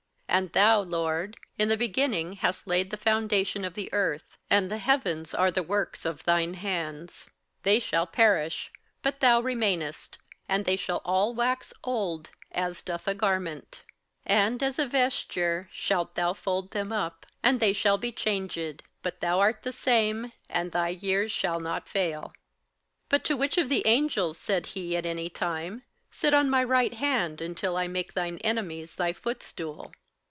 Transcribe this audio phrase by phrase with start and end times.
[0.31, 4.71] 58:001:010 And, Thou, Lord, in the beginning hast laid the foundation of the earth; and
[4.71, 7.25] the heavens are the works of thine hands:
[7.63, 8.71] 58:001:011 They shall perish;
[9.03, 13.83] but thou remainest; and they all shall wax old as doth a garment;
[14.25, 18.83] 58:001:012 And as a vesture shalt thou fold them up, and they shall be changed:
[19.03, 22.27] but thou art the same, and thy years shall not fail.
[23.09, 26.63] 58:001:013 But to which of the angels said he at any time, Sit on my
[26.63, 29.91] right hand, until I make thine enemies thy footstool?